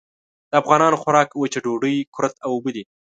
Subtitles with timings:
[0.49, 2.83] د افغانانو خوراک وچه ډوډۍ، کُرت او اوبه دي.